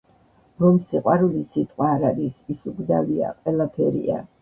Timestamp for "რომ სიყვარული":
0.63-1.43